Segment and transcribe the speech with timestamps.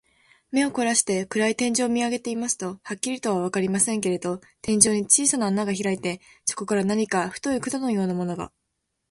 [0.49, 8.51] 目をこらして、暗い天井を見あげていますと、はっきりとはわかりませんけれど、天井に小さな穴がひらいて、そこから何か太い管のようなものが、